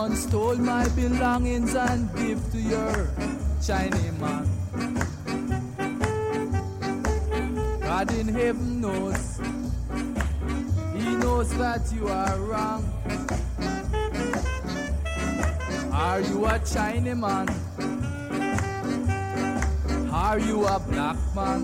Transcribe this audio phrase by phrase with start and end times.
[0.00, 3.10] done stole my belongings and give to your
[3.66, 4.46] Chinese man.
[7.82, 9.40] God in heaven knows,
[10.96, 12.82] He knows that you are wrong.
[15.92, 17.46] Are you a Chinese man?
[20.10, 21.60] Are you a black man?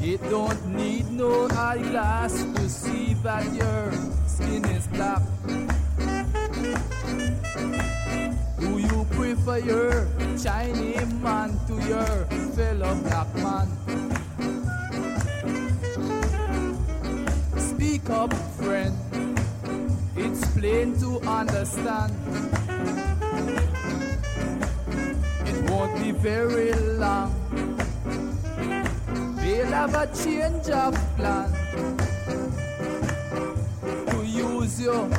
[0.00, 3.92] It don't need no eyeglass to see that your
[4.48, 4.86] skin is.
[8.58, 10.08] Do you prefer your
[10.42, 12.26] Chinese man to your
[12.56, 13.68] fellow black man?
[17.56, 18.94] Speak up, friend.
[20.16, 22.12] It's plain to understand.
[25.46, 27.34] It won't be very long.
[29.36, 31.67] They'll have a change of plan
[34.68, 35.10] use you,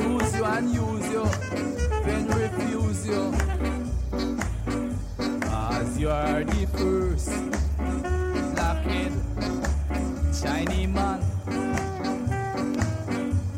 [0.00, 1.24] use you and use you,
[2.04, 3.34] then refuse you.
[5.52, 7.28] As you are the first
[8.54, 9.12] blackhead
[10.32, 11.20] Chinee man.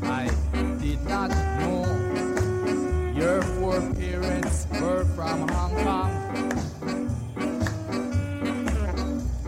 [0.03, 0.31] I
[0.81, 1.85] did not know
[3.15, 6.11] your four parents were from Hong Kong.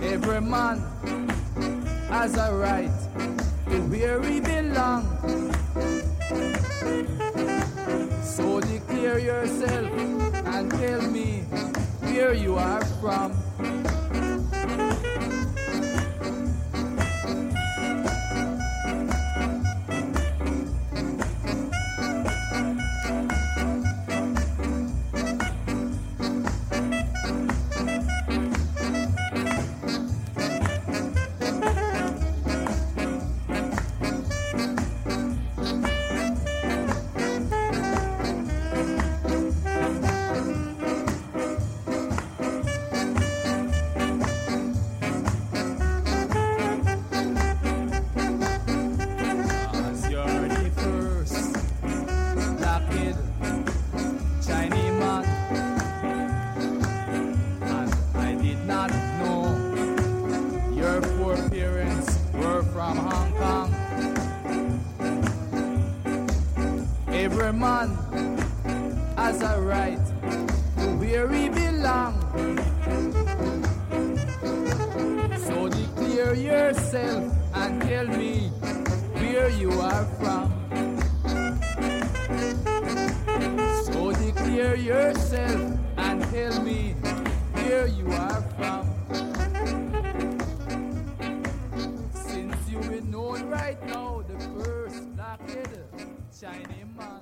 [0.00, 0.78] Every man
[2.08, 2.90] has a right
[3.68, 5.15] to where he belong.
[9.18, 9.90] Yourself
[10.46, 11.40] and tell me
[12.02, 13.45] where you are from.
[84.76, 86.92] Yourself and tell me
[87.52, 88.86] where you are from.
[92.12, 95.84] Since you will know right now the first blackhead
[96.38, 97.20] Chinese man.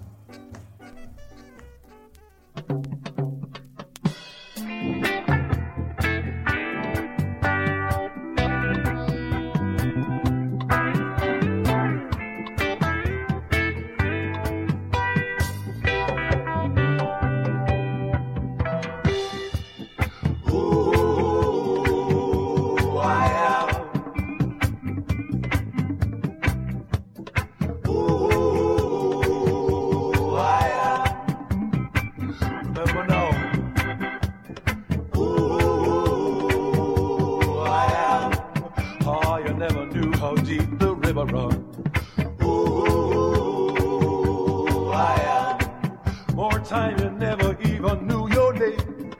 [46.90, 49.12] You never even knew your name.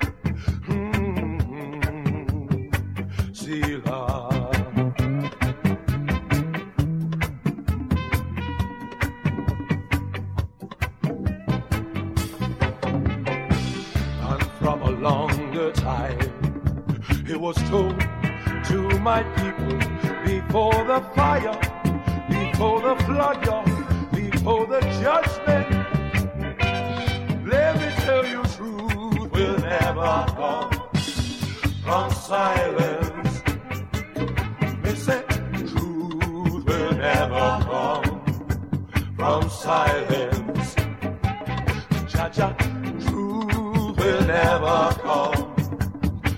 [0.69, 2.05] Mm-hmm.
[3.33, 4.51] Sheila.
[14.61, 16.19] From a longer time,
[17.27, 17.99] it was told
[18.69, 19.78] to my people
[20.25, 21.59] before the fire,
[22.28, 23.41] before the flood,
[24.13, 25.44] before the judgment.
[28.04, 30.71] Tell you, truth will never come
[31.83, 33.42] from silence.
[34.83, 35.22] Me say,
[35.71, 38.21] truth will never come
[39.16, 40.74] from silence.
[42.12, 42.53] Cha-cha,
[43.06, 45.54] truth will never come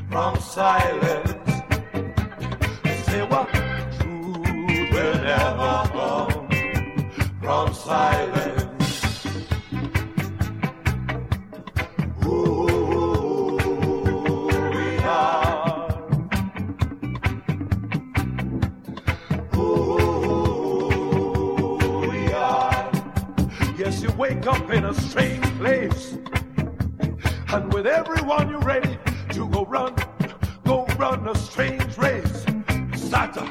[0.08, 1.52] from silence.
[3.06, 3.48] Say what?
[3.98, 6.48] Truth will never come
[7.42, 8.65] from silence.
[24.46, 26.16] Up in a strange place.
[27.48, 28.98] And with everyone you're ready
[29.31, 29.94] to go run,
[30.64, 32.44] go run a strange race.
[32.94, 33.46] Sata,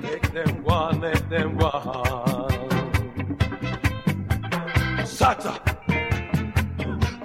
[0.00, 2.50] make them one, make them one.
[5.04, 5.54] Sata,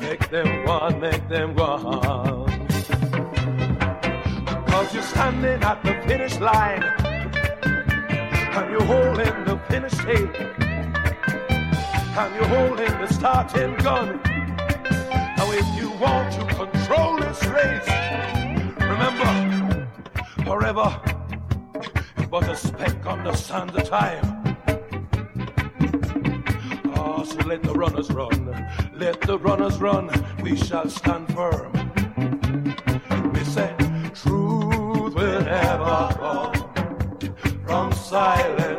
[0.02, 2.68] make them one, make them one.
[4.68, 10.65] Cause you're standing at the finish line and you're holding the finish tape
[12.18, 14.22] and you're holding the starting gun.
[15.38, 17.90] Now, if you want to control this race,
[18.80, 19.88] remember,
[20.44, 21.02] forever
[22.30, 24.58] but a speck on the sand of time.
[26.96, 30.10] Ah, so let the runners run, let the runners run,
[30.42, 31.72] we shall stand firm.
[33.34, 33.74] We say,
[34.14, 36.54] truth will never come
[37.66, 38.75] from silence.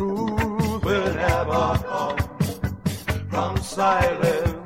[0.00, 2.16] Truth will never come
[3.28, 4.59] from silence.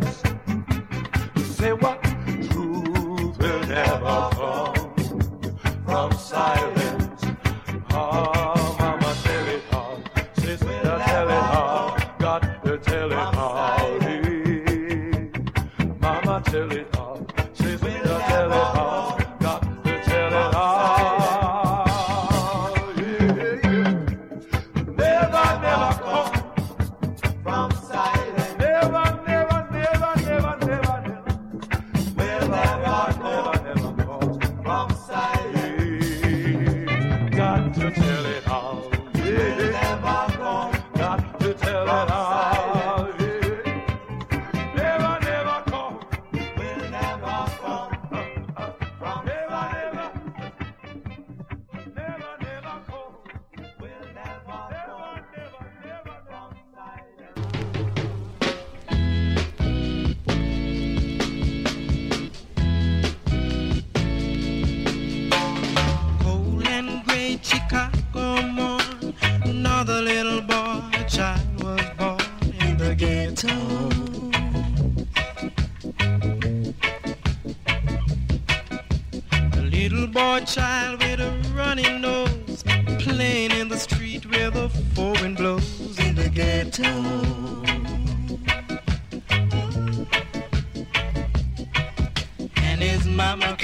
[92.84, 93.56] His mama.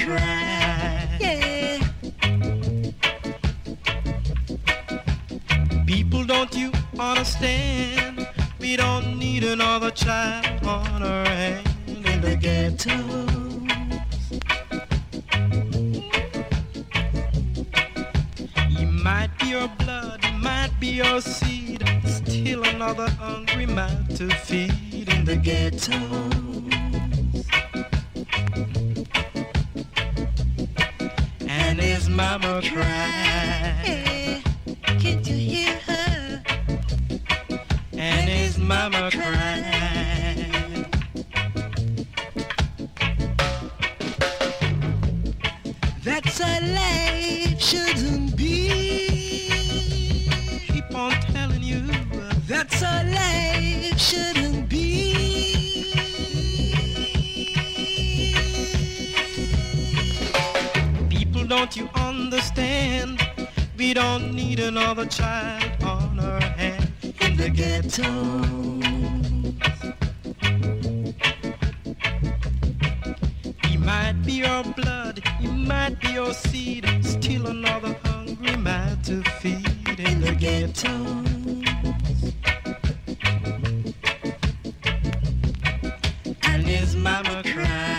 [1.19, 1.79] Yeah.
[5.85, 8.27] People, don't you understand?
[8.59, 12.97] We don't need another child on our hand in the ghetto.
[18.69, 24.29] He might be your blood, he might be your seed, still another hungry mouth to
[24.47, 26.40] feed in the ghetto.
[32.11, 34.43] Mama cried.
[34.99, 36.43] Can't you hear her?
[37.93, 39.80] And his mama cried.
[61.61, 63.21] Don't you understand?
[63.77, 68.09] We don't need another child on our hand in the ghetto.
[73.67, 79.21] He might be your blood, he might be your seed, still another hungry man to
[79.39, 80.89] feed in the ghetto.
[86.41, 87.90] And his mama cried.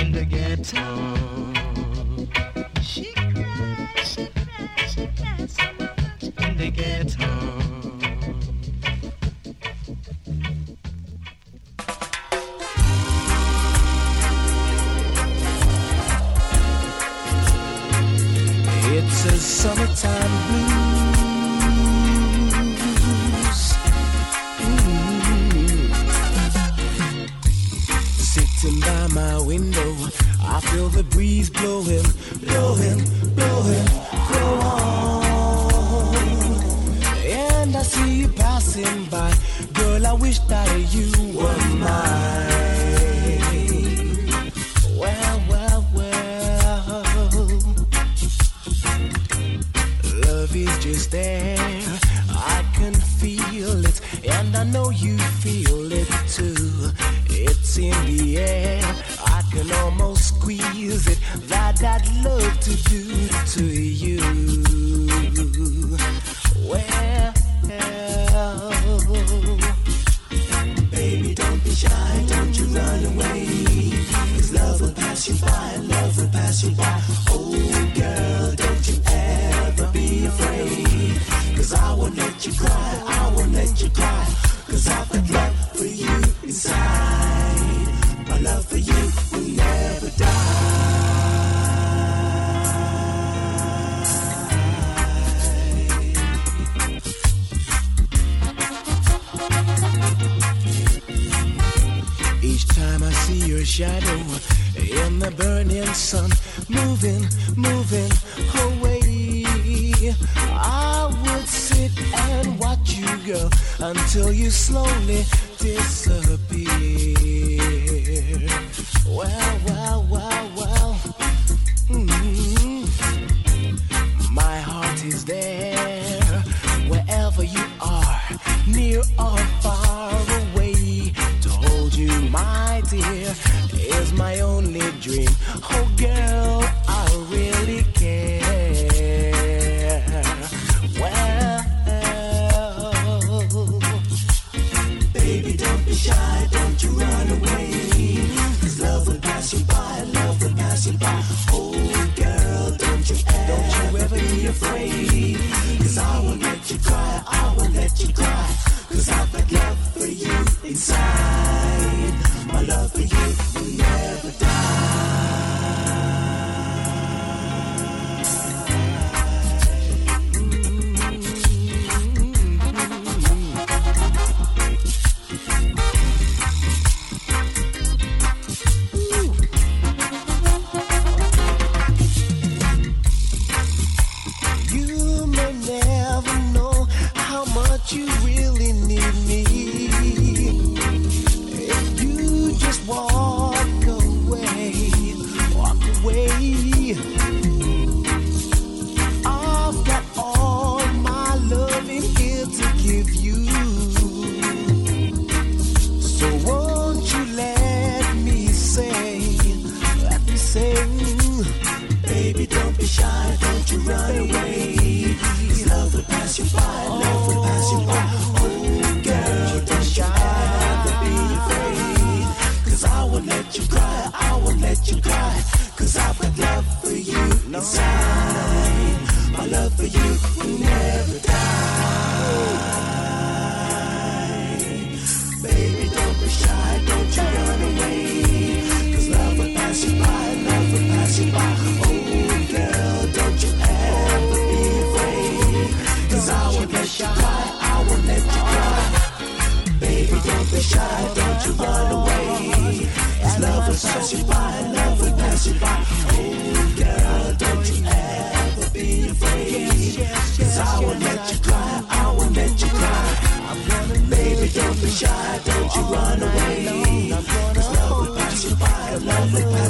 [0.00, 0.84] in the ghetto.
[2.80, 5.58] She cries, she cries, she cries.
[6.38, 7.28] in the ghetto.
[18.92, 20.79] It's a summertime blues.
[30.70, 32.04] feel the breeze blowing,
[32.46, 33.99] blowing, blowing.
[60.30, 61.18] squeeze it
[61.48, 62.99] that I'd love to do.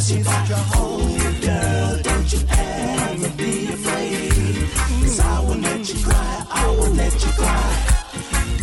[0.00, 0.59] Cause you got your
[1.42, 2.00] girl.
[2.02, 4.57] Don't you ever be afraid.
[5.02, 6.47] Cause I will let you cry.
[6.50, 7.76] I will let you cry.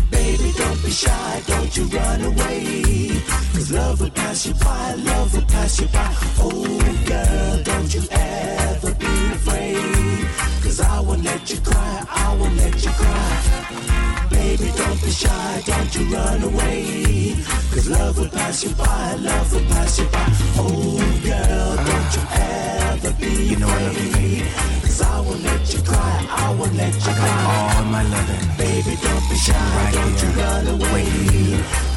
[0.10, 1.44] Baby, don't be shy.
[1.46, 3.22] Don't you run away.
[3.54, 4.96] Cause love will pass you by.
[4.96, 6.12] Love will pass you by.
[6.40, 10.28] Oh, girl, don't you ever be afraid.
[10.64, 12.04] Cause I will let you cry.
[12.10, 13.58] I will let you cry
[14.58, 17.36] baby, don't be shy, don't you run away.
[17.72, 21.17] Cause love will pass you by, love will pass you by.
[26.78, 27.28] let you go.
[27.54, 29.54] All my loving, baby, don't be shy.
[29.54, 31.10] Right don't you run away.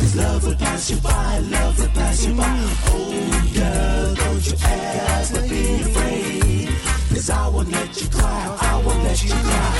[0.00, 2.56] This love will pass you by, love will pass you by.
[2.88, 6.68] Oh, girl, don't you ever be afraid.
[7.10, 9.72] Cause I won't let you cry, I won't let you cry.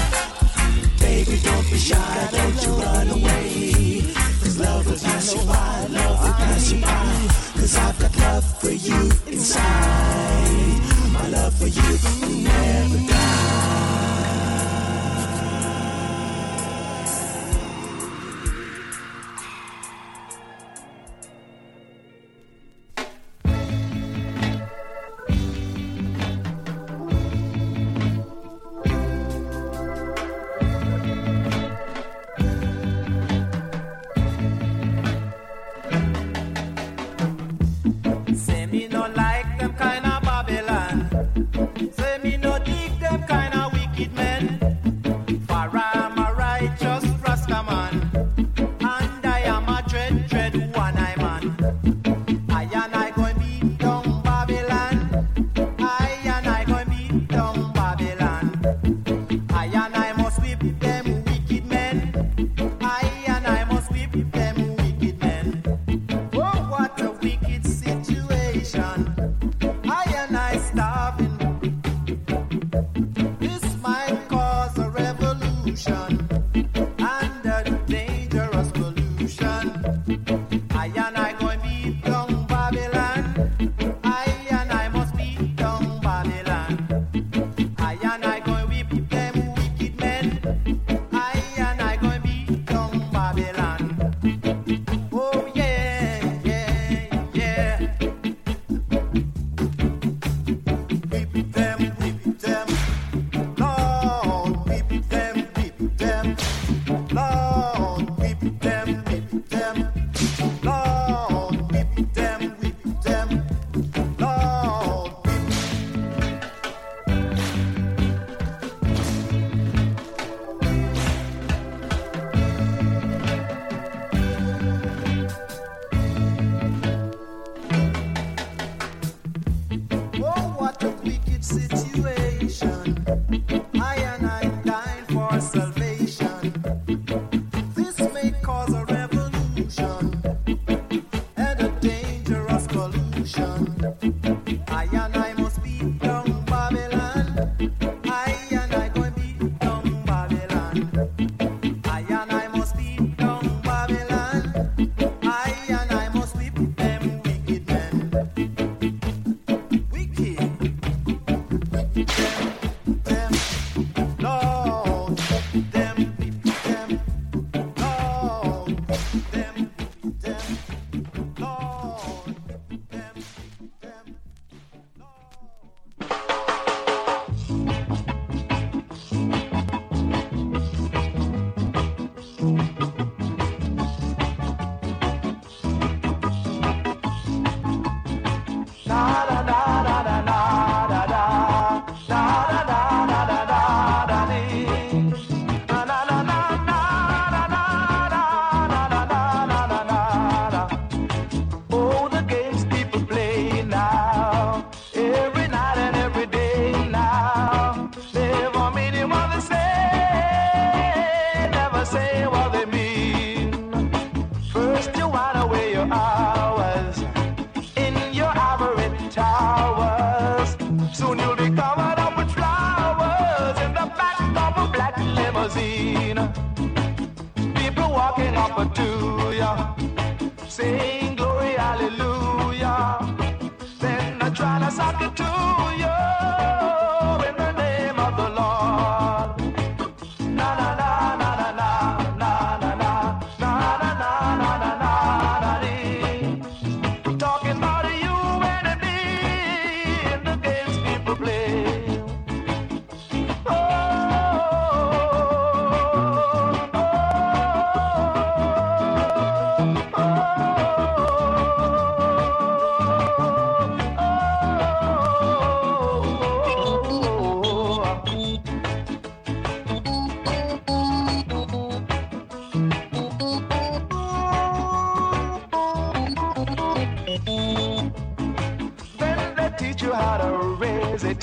[1.00, 4.02] Baby, don't be shy, don't you run away.
[4.42, 7.28] Cause love will pass you by, love will pass you by.
[7.58, 10.80] Cause I've got love for you inside.
[11.12, 11.99] My love for you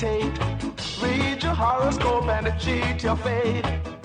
[0.00, 3.97] Read your horoscope and cheat your fate.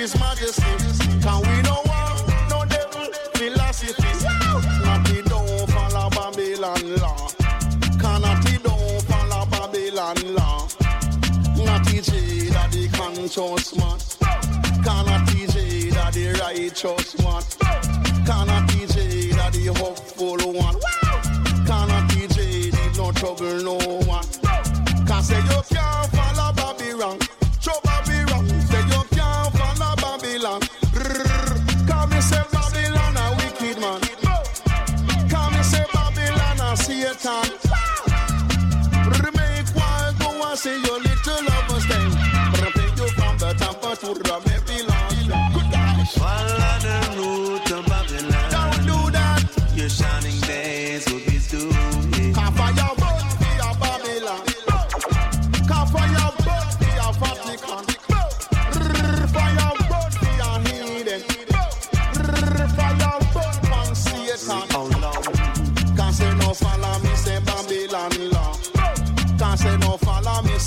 [0.00, 0.62] His Majesty.
[1.20, 4.26] Can we no want no devil philosophy?
[4.82, 7.28] Not he don't follow Babylon law.
[8.00, 10.66] Cannot he don't follow Babylon law.
[11.66, 13.98] Not TJ that the conscious man.
[14.82, 17.44] Cannot TJ that the righteous one.
[18.24, 20.80] Cannot TJ that the hopeful one.
[21.66, 23.76] Cannot TJ leave no trouble no
[24.08, 24.24] one.
[25.06, 26.19] Can say you can't
[37.26, 37.59] a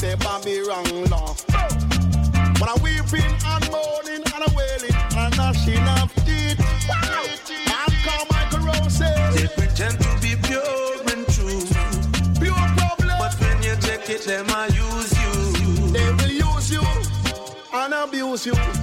[0.03, 1.33] say Babylon law.
[2.59, 6.59] But I'm weeping and mourning and a wailing and gnashing of teeth.
[7.79, 11.63] And come Michael Rose They pretend to be pure and true.
[12.41, 13.15] pure problem.
[13.17, 15.33] But when you check it, them I use you.
[15.95, 16.83] They will use you
[17.73, 18.82] and abuse you.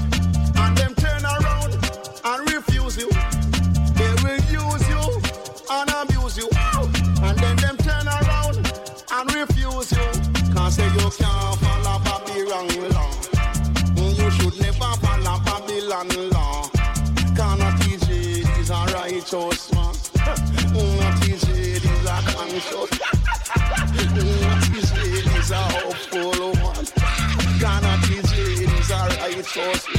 [11.19, 13.11] Can't follow Babylon law.
[13.97, 16.69] You should never follow Babylon law.
[17.37, 18.09] Cannot TJ
[18.61, 19.95] is a righteous man.
[20.75, 21.47] Mm, TJ
[21.77, 22.91] is a conscious.
[24.07, 24.95] Mm, TJ
[25.39, 26.87] is a hopeful one.
[27.61, 28.33] Cannot TJ
[28.79, 29.90] is a righteous.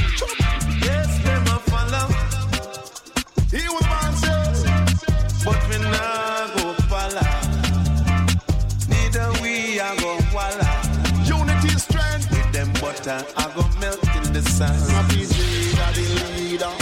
[13.02, 14.70] Butter, I go melt in the sun.
[14.70, 16.06] Not TJ that the
[16.38, 16.72] leader.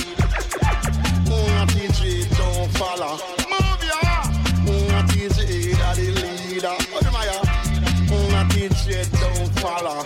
[1.24, 3.16] Mm, Not TJ don't follow.
[3.48, 3.98] Move ya.
[4.92, 6.76] Not TJ that the leader.
[6.92, 7.24] What am I?
[8.32, 10.04] Not TJ mm, don't follow.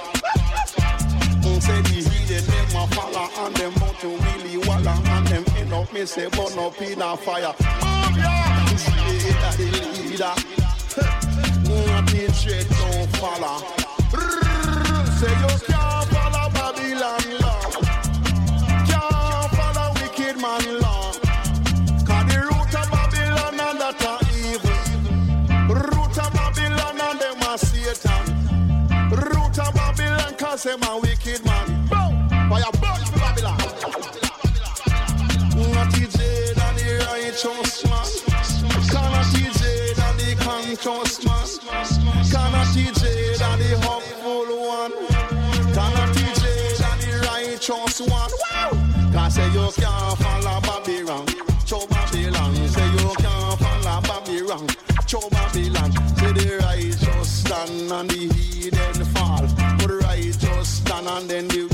[1.42, 5.44] Mm, Say the heathen them a follow and them out to really walla and them
[5.56, 7.52] end up me say burn up in a fire.
[7.58, 8.30] Move ya.
[8.70, 9.66] TJ that the
[9.98, 10.34] leader.
[11.90, 13.66] Not TJ mm, don't follow.
[15.18, 15.73] Say you
[16.94, 17.60] Babylon law.
[18.86, 21.12] Can't follow wicked man law.
[22.06, 24.78] Cause the root of Babylon and that are evil.
[25.74, 28.24] Root of Babylon and them are Satan.
[29.10, 31.88] Root of Babylon cause them a wicked man.
[31.88, 33.58] Fire burn for Babylon.
[35.74, 38.08] Not TJ than the righteous man.
[38.88, 41.46] Cannot TJ than the conscious man.
[42.30, 45.13] Cannot TJ than the hopeful one.
[47.66, 48.30] Righteous one.
[49.12, 51.26] Cause say you can't follow Babylon.
[51.64, 52.54] Show Babylon.
[52.68, 54.68] Say you can't follow Babylon.
[55.06, 55.92] Show Babylon.
[56.18, 59.46] Say the righteous stand and the heathen fall.
[59.78, 61.73] But the righteous stand and then the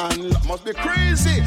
[0.00, 1.42] Must be crazy.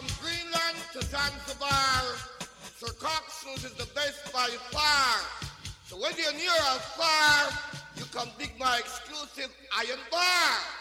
[0.00, 2.02] From Greenland to Zanzibar,
[2.78, 5.20] Sir Coxsone is the best by far.
[5.84, 7.50] So when you're near or far,
[7.96, 10.79] you can dig my exclusive iron bar.